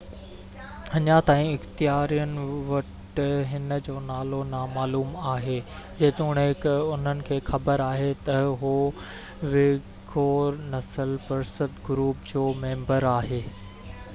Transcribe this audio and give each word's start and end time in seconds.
اڃا 0.99 1.15
تائين 1.25 1.49
اختيارين 1.57 2.31
وٽ 2.69 3.21
هن 3.51 3.75
جو 3.87 3.97
نالو 4.05 4.39
نامعلوم 4.53 5.11
آهي 5.33 5.57
جيتوڻيڪ 6.01 6.65
انهن 6.71 7.21
کي 7.29 7.37
خبر 7.51 7.83
آهي 7.89 8.09
ته 8.31 8.41
هو 8.63 8.73
ويگور 9.55 10.59
نسل 10.75 11.15
پرست 11.29 11.79
گروپ 11.91 12.27
جو 12.35 12.51
ميمبر 12.67 13.07
آهي 13.15 13.43